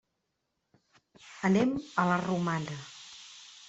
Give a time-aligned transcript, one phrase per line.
[1.51, 2.85] Anem a la Romana.